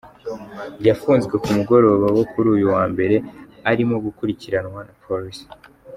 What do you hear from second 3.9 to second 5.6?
gukurikiranwa na Polisi.